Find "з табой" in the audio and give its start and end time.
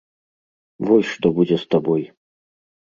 1.67-2.03